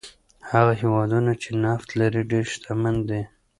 [0.51, 3.21] هغه هېوادونه چې نفت لري ډېر شتمن دي.